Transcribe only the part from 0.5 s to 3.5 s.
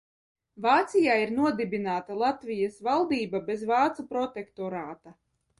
Vācijā ir nodibināta Latvijas valdība